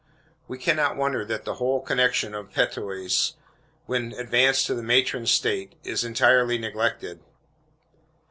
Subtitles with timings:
[0.47, 3.35] We can not wonder that the whole connection of Pettitoes,
[3.85, 7.19] when advanced to the matron state, is entirely neglected.